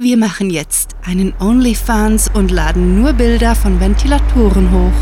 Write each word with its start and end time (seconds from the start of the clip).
Wir 0.00 0.16
machen 0.16 0.48
jetzt 0.48 0.94
einen 1.04 1.34
OnlyFans 1.40 2.30
und 2.32 2.52
laden 2.52 3.02
nur 3.02 3.14
Bilder 3.14 3.56
von 3.56 3.80
Ventilatoren 3.80 4.70
hoch. 4.70 4.92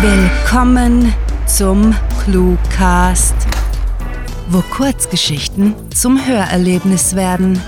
Willkommen 0.00 1.12
zum 1.48 1.96
Cluecast, 2.22 3.34
wo 4.50 4.60
Kurzgeschichten 4.60 5.74
zum 5.90 6.24
Hörerlebnis 6.24 7.16
werden. 7.16 7.60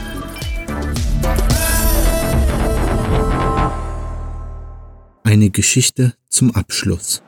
Eine 5.24 5.50
Geschichte 5.50 6.14
zum 6.28 6.54
Abschluss. 6.54 7.24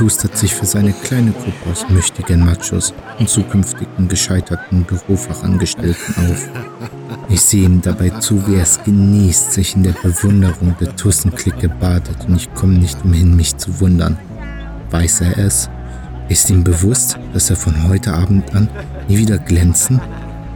Plustert 0.00 0.34
sich 0.34 0.54
für 0.54 0.64
seine 0.64 0.94
kleine 0.94 1.30
Gruppe 1.30 1.70
aus 1.70 1.84
mächtigen 1.90 2.42
Machos 2.42 2.94
und 3.18 3.28
zukünftigen 3.28 4.08
gescheiterten 4.08 4.84
Bürofachangestellten 4.84 6.14
auf. 6.16 6.48
Ich 7.28 7.42
sehe 7.42 7.64
ihm 7.64 7.82
dabei 7.82 8.08
zu, 8.08 8.46
wie 8.46 8.54
er 8.54 8.62
es 8.62 8.82
genießt, 8.82 9.52
sich 9.52 9.76
in 9.76 9.82
der 9.82 9.92
Bewunderung 10.02 10.74
der 10.80 10.96
Tussenklicke 10.96 11.68
badet 11.68 12.16
und 12.26 12.36
ich 12.36 12.50
komme 12.54 12.78
nicht 12.78 13.04
umhin, 13.04 13.36
mich 13.36 13.58
zu 13.58 13.78
wundern. 13.78 14.16
Weiß 14.90 15.20
er 15.20 15.36
es? 15.36 15.68
Ist 16.30 16.48
ihm 16.48 16.64
bewusst, 16.64 17.18
dass 17.34 17.50
er 17.50 17.56
von 17.56 17.86
heute 17.86 18.14
Abend 18.14 18.54
an 18.54 18.70
nie 19.06 19.18
wieder 19.18 19.36
glänzen, 19.36 20.00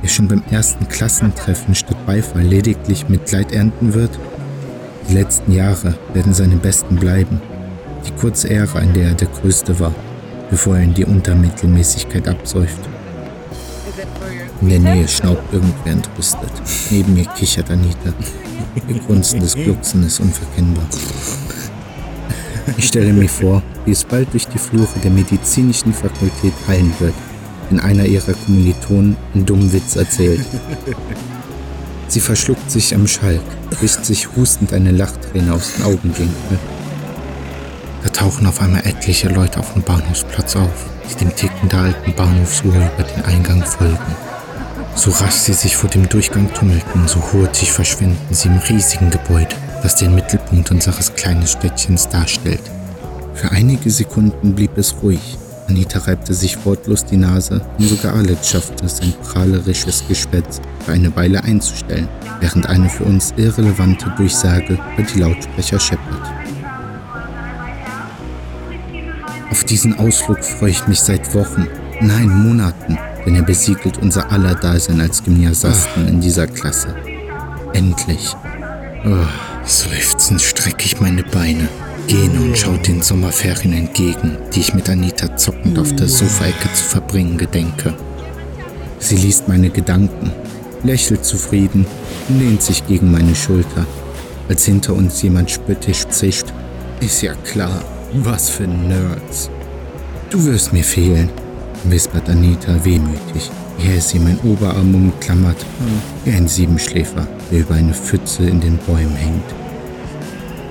er 0.00 0.08
schon 0.08 0.26
beim 0.26 0.42
ersten 0.50 0.88
Klassentreffen 0.88 1.74
statt 1.74 2.06
Beifall 2.06 2.44
lediglich 2.44 3.10
Mitleid 3.10 3.52
ernten 3.52 3.92
wird? 3.92 4.18
Die 5.10 5.12
letzten 5.12 5.52
Jahre 5.52 5.98
werden 6.14 6.32
seine 6.32 6.56
besten 6.56 6.96
bleiben 6.96 7.42
die 8.04 8.12
kurze 8.12 8.50
Ära, 8.50 8.80
in 8.80 8.92
der 8.92 9.08
er 9.08 9.14
der 9.14 9.28
Größte 9.28 9.78
war, 9.80 9.94
bevor 10.50 10.76
er 10.76 10.82
in 10.82 10.94
die 10.94 11.04
Untermittelmäßigkeit 11.04 12.28
absäuft. 12.28 12.80
In 14.60 14.68
der 14.68 14.78
Nähe 14.78 15.08
schnaubt 15.08 15.52
irgendwer 15.52 15.92
entrüstet. 15.92 16.50
Neben 16.90 17.14
mir 17.14 17.26
kichert 17.36 17.70
Anita. 17.70 18.12
Ihr 18.88 18.98
grunzendes 19.00 19.54
Glucksen 19.54 20.04
ist 20.06 20.20
unverkennbar. 20.20 20.84
Ich 22.76 22.86
stelle 22.86 23.12
mir 23.12 23.28
vor, 23.28 23.62
wie 23.84 23.92
es 23.92 24.04
bald 24.04 24.32
durch 24.32 24.46
die 24.46 24.58
Flure 24.58 24.88
der 25.02 25.10
medizinischen 25.10 25.92
Fakultät 25.92 26.54
hallen 26.66 26.92
wird, 26.98 27.14
wenn 27.68 27.78
einer 27.78 28.06
ihrer 28.06 28.32
Kommilitonen 28.32 29.16
einen 29.34 29.44
dummen 29.44 29.72
Witz 29.72 29.96
erzählt. 29.96 30.40
Sie 32.08 32.20
verschluckt 32.20 32.70
sich 32.70 32.94
am 32.94 33.06
Schalk, 33.06 33.42
wischt 33.80 34.04
sich 34.04 34.34
hustend 34.34 34.72
eine 34.72 34.92
Lachträne 34.92 35.52
aus 35.52 35.74
den 35.74 35.84
Augenwinkeln 35.84 36.30
da 38.04 38.10
tauchen 38.10 38.46
auf 38.46 38.60
einmal 38.60 38.86
etliche 38.86 39.30
Leute 39.30 39.58
auf 39.58 39.72
dem 39.72 39.82
Bahnhofsplatz 39.82 40.56
auf, 40.56 40.84
die 41.10 41.24
dem 41.24 41.34
Ticken 41.34 41.70
der 41.70 41.80
alten 41.80 42.14
Bahnhofsuhr 42.14 42.74
über 42.74 43.02
den 43.02 43.24
Eingang 43.24 43.64
folgen. 43.64 43.96
So 44.94 45.10
rasch 45.10 45.32
sie 45.32 45.54
sich 45.54 45.74
vor 45.74 45.88
dem 45.88 46.06
Durchgang 46.08 46.52
tummelten, 46.52 47.08
so 47.08 47.20
hurtig 47.32 47.72
verschwinden 47.72 48.34
sie 48.34 48.48
im 48.48 48.58
riesigen 48.58 49.10
Gebäude, 49.10 49.56
das 49.82 49.96
den 49.96 50.14
Mittelpunkt 50.14 50.70
unseres 50.70 51.14
kleinen 51.14 51.46
Städtchens 51.46 52.06
darstellt. 52.10 52.60
Für 53.32 53.50
einige 53.50 53.90
Sekunden 53.90 54.54
blieb 54.54 54.76
es 54.76 54.94
ruhig. 55.02 55.38
Anita 55.66 56.00
reibte 56.00 56.34
sich 56.34 56.62
wortlos 56.66 57.06
die 57.06 57.16
Nase 57.16 57.62
und 57.78 57.88
sogar 57.88 58.16
Alex 58.16 58.50
schaffte 58.50 58.84
es, 58.84 58.98
sein 58.98 59.14
prahlerisches 59.22 60.04
Geschwätz 60.06 60.60
für 60.84 60.92
eine 60.92 61.16
Weile 61.16 61.42
einzustellen, 61.42 62.08
während 62.40 62.66
eine 62.66 62.90
für 62.90 63.04
uns 63.04 63.32
irrelevante 63.38 64.12
Durchsage 64.18 64.74
über 64.74 65.02
die 65.02 65.20
Lautsprecher 65.20 65.80
scheppert. 65.80 66.43
Auf 69.54 69.62
diesen 69.62 69.96
Ausflug 70.00 70.42
freue 70.42 70.70
ich 70.70 70.88
mich 70.88 70.98
seit 70.98 71.32
Wochen, 71.32 71.68
nein 72.00 72.28
Monaten, 72.28 72.98
denn 73.24 73.36
er 73.36 73.42
besiegelt 73.42 73.98
unser 73.98 74.32
aller 74.32 74.56
Dasein 74.56 75.00
als 75.00 75.22
Gymnasiasten 75.22 76.08
in 76.08 76.20
dieser 76.20 76.48
Klasse. 76.48 76.96
Endlich. 77.72 78.34
Oh, 79.06 79.28
seufzend 79.64 80.42
strecke 80.42 80.86
ich 80.86 81.00
meine 81.00 81.22
Beine. 81.22 81.68
Gene 82.08 82.40
und 82.40 82.58
schaut 82.58 82.88
den 82.88 83.00
Sommerferien 83.00 83.74
entgegen, 83.74 84.38
die 84.52 84.58
ich 84.58 84.74
mit 84.74 84.90
Anita 84.90 85.36
zockend 85.36 85.78
auf 85.78 85.94
der 85.94 86.08
Sofaecke 86.08 86.72
zu 86.72 86.82
verbringen 86.82 87.38
gedenke. 87.38 87.94
Sie 88.98 89.16
liest 89.16 89.46
meine 89.46 89.70
Gedanken, 89.70 90.32
lächelt 90.82 91.24
zufrieden 91.24 91.86
und 92.28 92.40
lehnt 92.40 92.60
sich 92.60 92.84
gegen 92.88 93.12
meine 93.12 93.36
Schulter, 93.36 93.86
als 94.48 94.64
hinter 94.64 94.94
uns 94.94 95.22
jemand 95.22 95.48
spöttisch 95.48 96.08
zischt. 96.08 96.46
Ist 96.98 97.22
ja 97.22 97.34
klar, 97.44 97.84
was 98.14 98.48
für 98.48 98.66
Nerds. 98.66 99.50
Du 100.30 100.44
wirst 100.44 100.72
mir 100.72 100.84
fehlen, 100.84 101.30
wispert 101.84 102.28
Anita 102.28 102.84
wehmütig, 102.84 103.50
ehe 103.78 104.00
sie 104.00 104.20
mein 104.20 104.38
Oberarm 104.40 104.94
umklammert, 104.94 105.56
wie 106.24 106.32
ein 106.32 106.46
Siebenschläfer, 106.46 107.26
der 107.50 107.60
über 107.60 107.74
eine 107.74 107.92
Pfütze 107.92 108.44
in 108.44 108.60
den 108.60 108.78
Bäumen 108.78 109.16
hängt. 109.16 109.54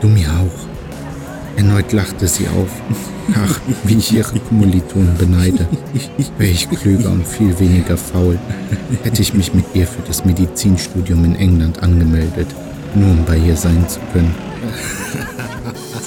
Du 0.01 0.07
mir 0.07 0.27
auch. 0.29 1.57
Erneut 1.57 1.91
lachte 1.91 2.27
sie 2.27 2.47
auf. 2.47 2.69
Ach, 3.35 3.59
wie 3.83 3.97
ich 3.97 4.11
ihre 4.11 4.39
Kommilitonen 4.39 5.15
beneide. 5.17 5.67
Wäre 6.37 6.51
ich 6.51 6.69
klüger 6.69 7.11
und 7.11 7.27
viel 7.27 7.57
weniger 7.59 7.95
faul, 7.95 8.39
hätte 9.03 9.21
ich 9.21 9.33
mich 9.33 9.53
mit 9.53 9.65
ihr 9.73 9.87
für 9.87 10.01
das 10.01 10.25
Medizinstudium 10.25 11.23
in 11.25 11.35
England 11.35 11.83
angemeldet, 11.83 12.47
nur 12.95 13.11
um 13.11 13.23
bei 13.25 13.37
ihr 13.37 13.55
sein 13.55 13.87
zu 13.87 13.99
können. 14.11 14.33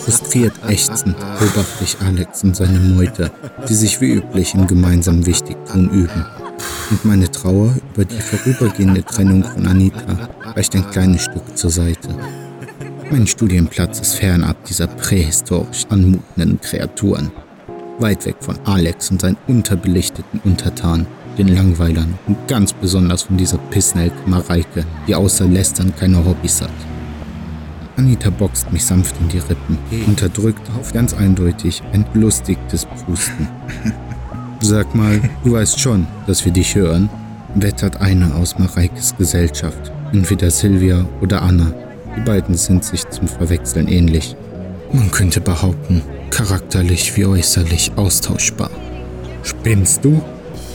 Frustriert 0.07 0.53
ächzend 0.69 1.17
beobachte 1.19 1.83
ich 1.83 1.97
Alex 2.01 2.45
und 2.45 2.55
seine 2.55 2.79
Meute, 2.79 3.33
die 3.69 3.75
sich 3.75 4.01
wie 4.01 4.13
üblich 4.13 4.55
im 4.55 4.69
gemeinsamen 4.69 5.27
Wichtigtun 5.27 5.91
üben. 5.91 6.25
Und 6.93 7.05
meine 7.05 7.29
Trauer 7.29 7.75
über 7.93 8.05
die 8.05 8.21
vorübergehende 8.21 9.03
Trennung 9.03 9.43
von 9.43 9.67
Anita 9.67 10.29
weicht 10.55 10.77
ein 10.77 10.89
kleines 10.93 11.25
Stück 11.25 11.59
zur 11.59 11.71
Seite. 11.71 12.11
Mein 13.11 13.27
Studienplatz 13.27 13.99
ist 13.99 14.15
fernab 14.15 14.65
dieser 14.67 14.87
prähistorisch 14.87 15.87
anmutenden 15.89 16.61
Kreaturen. 16.61 17.33
Weit 17.99 18.27
weg 18.27 18.37
von 18.39 18.61
Alex 18.65 19.11
und 19.11 19.23
seinen 19.23 19.39
unterbelichteten 19.49 20.41
Untertanen, 20.45 21.09
den 21.37 21.49
Langweilern 21.49 22.17
und 22.29 22.47
ganz 22.47 22.73
besonders 22.73 23.23
von 23.25 23.39
dieser 23.39 23.59
Pissnelke 23.59 24.17
Mareike, 24.27 24.87
die 25.09 25.17
außer 25.17 25.47
Lästern 25.47 25.93
keine 25.99 26.25
Hobbys 26.25 26.63
hat. 26.63 26.96
Anita 27.97 28.31
boxt 28.31 28.73
mich 28.73 28.85
sanft 28.85 29.15
in 29.21 29.29
die 29.29 29.39
Rippen, 29.39 29.79
unterdrückt 30.07 30.69
auf 30.79 30.93
ganz 30.93 31.15
eindeutig 31.15 31.83
ein 31.93 32.05
belustigtes 32.13 32.87
Prusten. 32.87 33.49
Sag 34.61 34.95
mal, 34.95 35.21
du 35.45 35.53
weißt 35.53 35.79
schon, 35.81 36.07
dass 36.27 36.45
wir 36.45 36.53
dich 36.53 36.75
hören, 36.75 37.09
wettert 37.55 38.01
eine 38.01 38.35
aus 38.35 38.59
Mareikes 38.59 39.17
Gesellschaft, 39.17 39.93
entweder 40.13 40.51
Silvia 40.51 41.07
oder 41.21 41.43
Anna. 41.43 41.73
Die 42.17 42.21
beiden 42.21 42.55
sind 42.55 42.85
sich 42.85 43.09
zum 43.09 43.29
Verwechseln 43.29 43.89
ähnlich. 43.89 44.37
Man 44.93 45.11
könnte 45.11 45.41
behaupten, 45.41 46.03
charakterlich 46.31 47.17
wie 47.17 47.27
äußerlich 47.27 47.93
austauschbar. 47.97 48.71
Spinnst 49.43 50.05
du? 50.05 50.23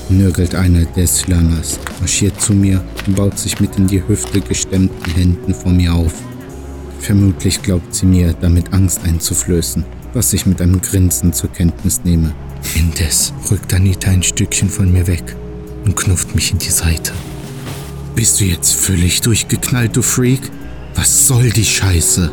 nörgelt 0.10 0.56
einer 0.56 0.84
der 0.84 1.08
Slanas, 1.08 1.80
marschiert 2.00 2.40
zu 2.42 2.54
mir 2.54 2.84
und 3.08 3.16
baut 3.16 3.38
sich 3.40 3.60
mit 3.60 3.78
in 3.78 3.88
die 3.88 4.06
Hüfte 4.06 4.42
gestemmten 4.42 5.14
Händen 5.14 5.54
vor 5.54 5.72
mir 5.72 5.94
auf. 5.94 6.14
Vermutlich 7.02 7.64
glaubt 7.64 7.96
sie 7.96 8.06
mir, 8.06 8.34
damit 8.40 8.74
Angst 8.74 9.04
einzuflößen, 9.04 9.84
was 10.14 10.34
ich 10.34 10.46
mit 10.46 10.62
einem 10.62 10.82
Grinsen 10.82 11.34
zur 11.34 11.52
Kenntnis 11.52 12.02
nehme. 12.04 12.34
Indes 12.76 13.34
rückt 13.50 13.74
Anita 13.74 14.12
ein 14.12 14.22
Stückchen 14.22 14.70
von 14.70 14.92
mir 14.92 15.08
weg 15.08 15.36
und 15.84 15.96
knufft 15.96 16.36
mich 16.36 16.52
in 16.52 16.60
die 16.60 16.70
Seite. 16.70 17.12
Bist 18.16 18.40
du 18.40 18.46
jetzt 18.46 18.76
völlig 18.76 19.22
durchgeknallt, 19.22 19.96
du 19.96 20.04
Freak? 20.04 20.42
Was 20.96 21.28
soll 21.28 21.50
die 21.50 21.66
Scheiße? 21.66 22.32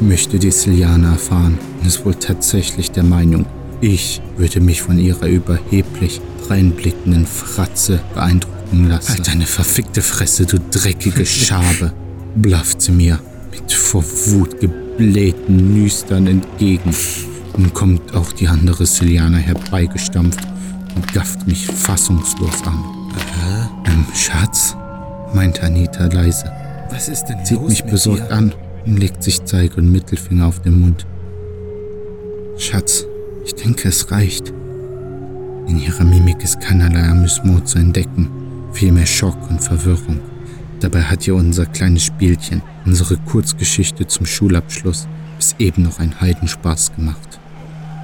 möchte 0.00 0.40
die 0.40 0.50
Siliana 0.50 1.12
erfahren 1.12 1.58
und 1.80 1.86
ist 1.86 2.04
wohl 2.04 2.16
tatsächlich 2.16 2.90
der 2.90 3.04
Meinung, 3.04 3.46
ich 3.80 4.20
würde 4.36 4.60
mich 4.60 4.82
von 4.82 4.98
ihrer 4.98 5.26
überheblich 5.26 6.20
reinblickenden 6.48 7.24
Fratze 7.24 8.00
beeindrucken 8.12 8.88
lassen. 8.88 9.10
Halt 9.10 9.28
deine 9.28 9.46
verfickte 9.46 10.02
Fresse, 10.02 10.44
du 10.44 10.58
dreckige 10.58 11.24
Schabe, 11.26 11.92
blafft 12.34 12.82
sie 12.82 12.92
mir 12.92 13.20
mit 13.52 13.70
vor 13.70 14.02
Wut 14.02 14.58
geblähten 14.60 15.74
Nüstern 15.74 16.26
entgegen. 16.26 16.94
Und 17.52 17.74
kommt 17.74 18.14
auch 18.14 18.32
die 18.32 18.48
andere 18.48 18.86
Siliana 18.86 19.36
herbeigestampft 19.36 20.40
und 20.94 21.12
gafft 21.12 21.46
mich 21.46 21.66
fassungslos 21.66 22.62
an. 22.64 22.82
Äh, 23.14 23.90
ähm, 23.90 24.06
Schatz, 24.14 24.74
meinte 25.34 25.62
Anita 25.62 26.06
leise. 26.06 26.50
Was 26.90 27.08
ist 27.08 27.26
denn 27.26 27.44
Sieht 27.44 27.60
mich 27.60 27.84
besorgt 27.84 28.30
dir? 28.30 28.34
an 28.34 28.54
und 28.86 28.96
legt 28.98 29.22
sich 29.22 29.44
Zeige 29.44 29.76
und 29.76 29.92
Mittelfinger 29.92 30.46
auf 30.46 30.60
den 30.60 30.80
Mund. 30.80 31.06
Schatz, 32.56 33.04
ich 33.44 33.54
denke, 33.54 33.88
es 33.88 34.10
reicht. 34.10 34.52
In 35.68 35.78
ihrer 35.78 36.04
Mimik 36.04 36.42
ist 36.42 36.60
keinerlei 36.60 37.02
Amüsement 37.02 37.68
zu 37.68 37.78
entdecken, 37.78 38.30
vielmehr 38.72 39.06
Schock 39.06 39.36
und 39.50 39.62
Verwirrung. 39.62 40.20
Dabei 40.82 41.02
hat 41.02 41.28
ihr 41.28 41.36
unser 41.36 41.64
kleines 41.64 42.02
Spielchen, 42.02 42.60
unsere 42.84 43.16
Kurzgeschichte 43.16 44.08
zum 44.08 44.26
Schulabschluss, 44.26 45.06
bis 45.36 45.54
eben 45.60 45.84
noch 45.84 46.00
einen 46.00 46.20
Heidenspaß 46.20 46.96
gemacht. 46.96 47.38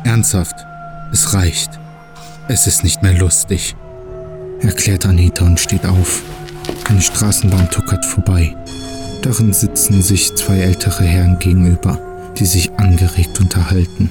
Ernsthaft, 0.04 0.54
es 1.12 1.34
reicht. 1.34 1.70
Es 2.46 2.68
ist 2.68 2.84
nicht 2.84 3.02
mehr 3.02 3.18
lustig, 3.18 3.74
erklärt 4.60 5.06
Anita 5.06 5.44
und 5.44 5.58
steht 5.58 5.84
auf. 5.86 6.22
Eine 6.88 7.02
Straßenbahn 7.02 7.68
tuckert 7.68 8.04
vorbei. 8.06 8.54
Darin 9.22 9.52
sitzen 9.52 10.00
sich 10.00 10.36
zwei 10.36 10.58
ältere 10.60 11.02
Herren 11.02 11.40
gegenüber, 11.40 11.98
die 12.38 12.46
sich 12.46 12.70
angeregt 12.74 13.40
unterhalten. 13.40 14.08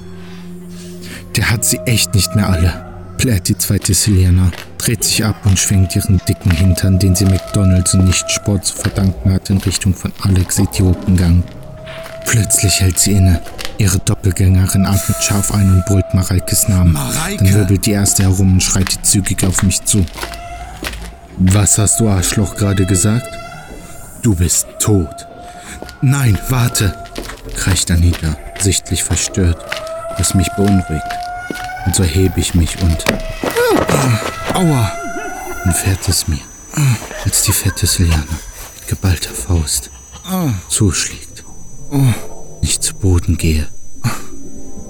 Der 1.38 1.50
hat 1.50 1.63
sie 1.63 1.78
echt 1.86 2.13
nicht 2.13 2.36
mehr 2.36 2.50
alle, 2.50 2.74
plärt 3.18 3.48
die 3.48 3.58
zweite 3.58 3.94
Selena, 3.94 4.52
dreht 4.88 5.04
sich 5.04 5.25
ab 5.25 5.36
und 5.44 5.60
schwenkt 5.60 5.98
ihren 5.98 6.22
dicken 6.30 6.51
Hintern, 6.51 6.98
den 6.98 7.13
sie 7.13 7.25
McDonalds 7.25 7.94
und 7.94 8.06
nicht 8.06 8.31
Sport 8.31 8.63
zu 8.63 8.74
verdanken 8.74 9.34
hat, 9.34 9.50
in 9.50 9.57
Richtung 9.57 9.94
von 9.94 10.13
Alex 10.22 10.60
Idiotengang. 10.60 11.44
Plötzlich 12.25 12.80
hält 12.80 12.98
sie 12.98 13.12
inne. 13.12 13.42
Ihre 13.80 14.00
Doppelgängerin 14.00 14.86
atmet 14.86 15.22
scharf 15.22 15.54
ein 15.54 15.69
und 15.74 15.86
brüllt 15.88 16.13
Mareikes 16.13 16.69
Namen. 16.69 16.94
Mareike. 16.94 17.44
Dann 17.44 17.54
wirbelt 17.54 17.86
die 17.86 17.92
erste 17.92 18.24
herum 18.24 18.54
und 18.54 18.63
schreitet 18.63 19.06
zügig 19.06 19.44
auf 19.45 19.62
mich 19.62 19.84
zu. 19.84 20.06
Was 21.38 21.78
hast 21.78 22.00
du, 22.00 22.07
Arschloch, 22.07 22.56
gerade 22.56 22.86
gesagt? 22.86 23.28
Du 24.22 24.36
bist 24.36 24.68
tot. 24.80 25.28
Nein, 26.01 26.38
warte, 26.48 26.95
kreischt 27.57 27.92
Anita, 27.92 28.38
sichtlich 28.57 29.04
verstört, 29.04 29.57
was 30.18 30.34
mich 30.34 30.48
beunruhigt. 30.56 31.04
Und 31.86 31.94
so 31.94 32.06
hebe 32.06 32.39
ich 32.39 32.56
mich 32.56 32.81
und. 32.81 33.04
Aua! 34.54 34.92
Und 35.66 35.74
fährt 35.75 36.08
es 36.08 36.28
mir, 36.28 36.40
als 37.25 37.44
die 37.44 37.52
fette 37.52 37.86
Siliana 37.86 38.24
mit 38.75 38.88
geballter 38.88 39.34
Faust 39.34 39.92
zuschlägt. 40.69 41.44
Ich 42.62 42.80
zu 42.80 42.96
Boden 42.96 43.38
gehe. 43.38 43.68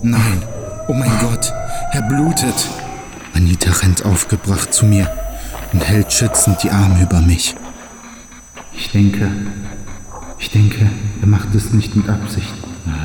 Nein, 0.02 0.44
oh 0.88 0.94
mein 0.94 1.12
Gott, 1.20 1.52
er 1.92 2.02
blutet. 2.04 2.68
Anita 3.34 3.72
rennt 3.72 4.06
aufgebracht 4.06 4.74
zu 4.74 4.86
mir 4.86 5.12
und 5.74 5.84
hält 5.84 6.12
schützend 6.12 6.62
die 6.64 6.72
Arme 6.72 7.04
über 7.04 7.22
mich. 7.22 7.56
Ich 8.74 8.92
denke, 8.92 9.30
ich 10.40 10.52
denke, 10.52 10.90
er 11.22 11.28
macht 11.28 11.54
es 11.56 11.74
nicht 11.74 11.96
mit 11.96 12.08
Absicht. 12.10 12.54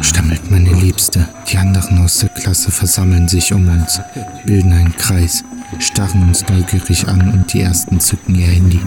Stammelt 0.00 0.50
meine 0.50 0.72
Liebste. 0.72 1.28
Die 1.50 1.56
anderen 1.56 2.04
aus 2.04 2.18
der 2.18 2.28
Klasse 2.28 2.70
versammeln 2.70 3.28
sich 3.28 3.52
um 3.52 3.68
uns, 3.68 4.00
bilden 4.44 4.72
einen 4.72 4.96
Kreis, 4.96 5.42
starren 5.78 6.22
uns 6.22 6.46
neugierig 6.48 7.08
an 7.08 7.32
und 7.32 7.52
die 7.52 7.62
ersten 7.62 8.00
zücken 8.00 8.34
ihr 8.34 8.46
Handy. 8.46 8.80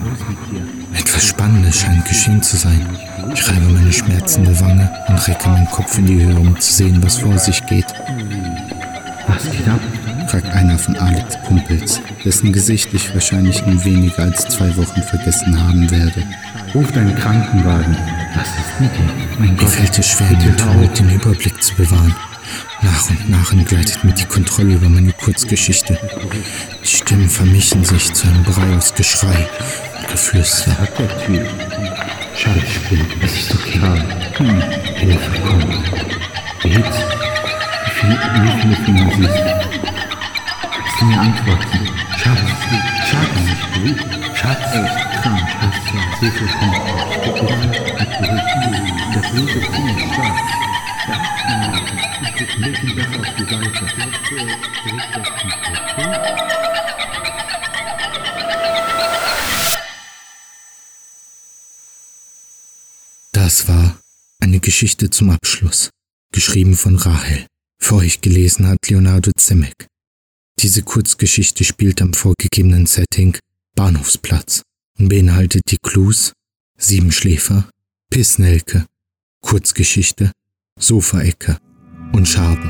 Etwas 0.93 1.25
Spannendes 1.25 1.79
scheint 1.79 2.05
geschehen 2.05 2.41
zu 2.41 2.57
sein. 2.57 2.85
Ich 3.33 3.49
reibe 3.49 3.69
meine 3.69 3.91
schmerzende 3.91 4.59
Wange 4.59 4.89
und 5.07 5.27
recke 5.27 5.49
meinen 5.49 5.67
Kopf 5.67 5.97
in 5.97 6.05
die 6.05 6.23
Höhe, 6.23 6.35
um 6.35 6.59
zu 6.59 6.71
sehen, 6.71 7.03
was 7.03 7.17
vor 7.17 7.37
sich 7.37 7.65
geht. 7.65 7.87
Was 9.27 9.51
geht 9.51 9.67
ab? 9.67 9.81
fragt 10.27 10.53
einer 10.53 10.77
von 10.77 10.95
Alex 10.97 11.37
Kumpels, 11.45 12.01
dessen 12.23 12.51
Gesicht 12.51 12.93
ich 12.93 13.13
wahrscheinlich 13.13 13.61
in 13.65 13.83
weniger 13.83 14.23
als 14.23 14.47
zwei 14.47 14.75
Wochen 14.75 15.01
vergessen 15.01 15.59
haben 15.59 15.89
werde. 15.91 16.23
Ruft 16.73 16.97
einen 16.97 17.15
Krankenwagen. 17.15 17.95
Was 18.35 18.47
ist 18.47 18.81
mit 18.81 18.91
dir? 18.95 19.13
Mein 19.39 19.49
Gott. 19.55 19.61
Mir 19.61 19.67
fällt 19.67 19.99
es 19.99 20.09
schwer, 20.09 20.29
den 20.29 20.57
Trauer 20.57 20.87
den 20.87 21.09
Überblick 21.09 21.61
zu 21.61 21.75
bewahren. 21.75 22.13
Nach 22.81 23.09
und 23.09 23.29
nach 23.29 23.51
entgleitet 23.51 24.03
mir 24.03 24.13
die 24.13 24.25
Kontrolle 24.25 24.75
über 24.75 24.89
meine 24.89 25.11
Kurzgeschichte. 25.13 25.97
Die 26.83 26.87
Stimmen 26.87 27.29
vermischen 27.29 27.83
sich 27.83 28.13
zu 28.13 28.27
einem 28.27 28.43
Brei 28.43 28.75
aus 28.75 28.93
Geschrei 28.93 29.47
und 29.99 30.07
Geflüster. 30.09 30.75
Der? 31.27 31.45
Schaltspiel, 32.35 33.05
das 33.21 33.31
ist 33.31 33.53
okay. 33.53 33.79
Hm, 34.37 34.61
Hilfe, 34.95 35.31
komm. 35.47 35.83
Geht's? 36.61 36.97
Wie 38.01 38.61
viele, 38.61 38.75
Finger 38.85 39.09
siehst 39.15 39.29
du? 39.29 39.43
Kannst 40.71 41.01
du 41.01 41.05
mir 41.05 41.19
antworten? 41.19 41.79
Schatz, 42.17 42.39
Schatz, 43.09 43.35
Schatz, 44.35 44.71
krank, 45.21 45.47
Schatz, 45.59 46.19
Hilfe, 46.19 46.45
komm. 46.59 46.73
Der 49.13 49.21
Blut 49.21 49.49
ist 49.49 49.73
ziemlich 49.73 49.99
stark. 50.13 50.35
Ja, 50.35 50.74
Das 63.31 63.67
war 63.67 63.99
eine 64.39 64.59
Geschichte 64.59 65.09
zum 65.09 65.29
Abschluss, 65.29 65.89
geschrieben 66.31 66.75
von 66.75 66.95
Rahel. 66.95 67.45
Euch 67.91 68.21
gelesen 68.21 68.67
hat 68.67 68.77
Leonardo 68.89 69.31
Zemek. 69.37 69.87
Diese 70.59 70.83
Kurzgeschichte 70.83 71.63
spielt 71.63 72.01
am 72.01 72.13
vorgegebenen 72.13 72.85
Setting 72.85 73.37
Bahnhofsplatz 73.75 74.63
und 74.97 75.09
beinhaltet 75.09 75.63
die 75.69 75.77
Clues 75.81 76.33
Siebenschläfer, 76.77 77.69
Pissnelke, 78.09 78.85
Kurzgeschichte, 79.41 80.31
Sofaecke 80.77 81.57
und 82.11 82.27
Schaben. 82.27 82.69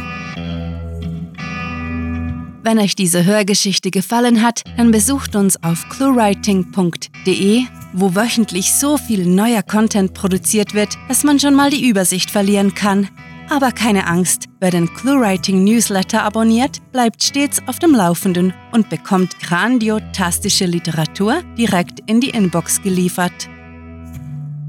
Wenn 2.62 2.78
euch 2.78 2.96
diese 2.96 3.26
Hörgeschichte 3.26 3.90
gefallen 3.90 4.44
hat, 4.44 4.62
dann 4.78 4.92
besucht 4.92 5.36
uns 5.36 5.62
auf 5.64 5.90
cluewriting.de, 5.90 7.64
wo 7.94 8.16
wöchentlich 8.16 8.74
so 8.74 8.98
viel 8.98 9.26
neuer 9.26 9.64
Content 9.64 10.14
produziert 10.14 10.76
wird, 10.76 10.98
dass 11.08 11.24
man 11.24 11.40
schon 11.40 11.56
mal 11.56 11.72
die 11.72 11.90
Übersicht 11.90 12.30
verlieren 12.30 12.76
kann. 12.76 13.10
Aber 13.50 13.72
keine 13.72 14.06
Angst, 14.06 14.46
wer 14.60 14.70
den 14.70 14.92
ClueWriting 14.94 15.64
Newsletter 15.64 16.24
abonniert, 16.24 16.80
bleibt 16.92 17.24
stets 17.24 17.60
auf 17.68 17.80
dem 17.80 17.96
Laufenden 17.96 18.54
und 18.72 18.90
bekommt 18.90 19.40
grandiotastische 19.40 20.66
Literatur 20.66 21.42
direkt 21.58 22.02
in 22.08 22.22
die 22.22 22.30
Inbox 22.30 22.82
geliefert. 22.84 23.50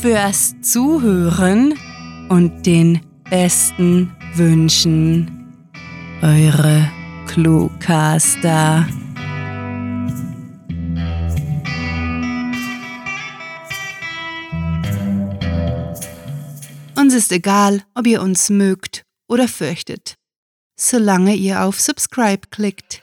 fürs 0.00 0.54
Zuhören 0.62 1.78
und 2.30 2.64
den 2.64 3.02
besten 3.28 4.16
Wünschen. 4.36 5.52
Eure 6.22 6.90
Cluecaster. 7.26 8.88
Uns 16.96 17.12
ist 17.12 17.32
egal, 17.32 17.82
ob 17.94 18.06
ihr 18.06 18.22
uns 18.22 18.48
mögt 18.48 19.02
oder 19.28 19.46
fürchtet, 19.46 20.14
solange 20.80 21.34
ihr 21.34 21.64
auf 21.64 21.78
Subscribe 21.78 22.48
klickt. 22.50 23.02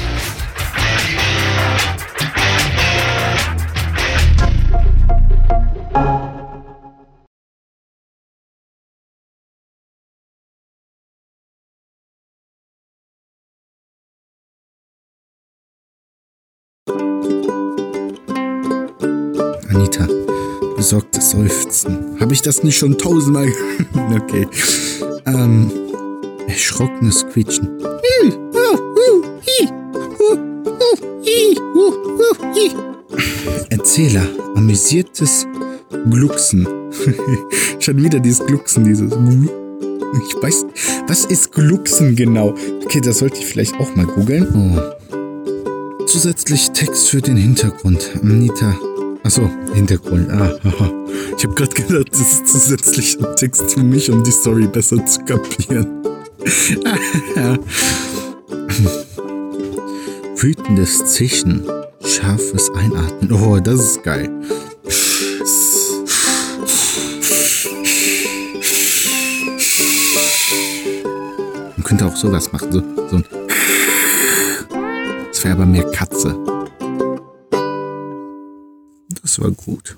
Anita, 19.81 20.07
besorgtes 20.75 21.31
Seufzen. 21.31 22.15
Habe 22.19 22.33
ich 22.33 22.43
das 22.43 22.61
nicht 22.61 22.77
schon 22.77 22.99
tausendmal? 22.99 23.51
okay. 24.15 24.47
Ähm, 25.25 25.71
erschrockenes 26.47 27.25
Quietschen. 27.27 27.67
Erzähler, 33.71 34.27
amüsiertes 34.53 35.47
Glucksen. 36.11 36.67
Schon 37.79 38.03
wieder 38.03 38.19
dieses 38.19 38.45
Glucksen, 38.45 38.83
dieses. 38.83 39.11
Ich 39.11 40.43
weiß, 40.43 40.65
was 41.07 41.25
ist 41.25 41.51
Glucksen 41.53 42.15
genau? 42.15 42.53
Okay, 42.85 43.01
das 43.01 43.17
sollte 43.17 43.39
ich 43.39 43.47
vielleicht 43.47 43.73
auch 43.79 43.95
mal 43.95 44.05
googeln. 44.05 44.47
Oh. 44.53 46.05
Zusätzlich 46.05 46.69
Text 46.69 47.09
für 47.09 47.21
den 47.21 47.37
Hintergrund. 47.37 48.11
Anita. 48.21 48.75
Achso, 49.23 49.49
Hintergrund. 49.73 50.29
Ah. 50.31 50.57
Ich 51.37 51.43
habe 51.45 51.53
gerade 51.55 51.73
gedacht, 51.73 52.07
das 52.11 52.21
ist 52.21 52.47
zusätzlich 52.47 53.19
ein 53.19 53.35
Text 53.35 53.71
für 53.71 53.83
mich, 53.83 54.09
um 54.11 54.23
die 54.23 54.31
Story 54.31 54.65
besser 54.67 55.05
zu 55.05 55.23
kapieren. 55.23 55.87
Wütendes 60.37 61.05
Zischen, 61.05 61.63
scharfes 62.03 62.71
Einatmen. 62.71 63.31
Oh, 63.31 63.59
das 63.59 63.79
ist 63.79 64.03
geil. 64.03 64.27
Man 71.77 71.83
könnte 71.83 72.05
auch 72.05 72.15
sowas 72.15 72.51
machen, 72.51 72.71
so, 72.71 72.81
so 73.09 73.17
ein. 73.17 73.25
Das 75.27 75.43
wäre 75.43 75.53
aber 75.55 75.65
mehr 75.67 75.89
Katze. 75.91 76.50
War 79.41 79.49
gut. 79.49 79.97